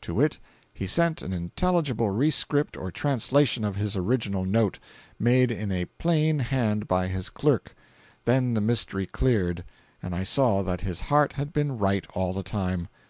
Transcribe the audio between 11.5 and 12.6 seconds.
been right, all the